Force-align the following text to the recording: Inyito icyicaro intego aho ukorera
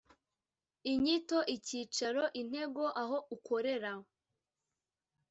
Inyito 0.91 1.39
icyicaro 1.55 2.23
intego 2.41 2.83
aho 3.01 3.17
ukorera 3.35 3.91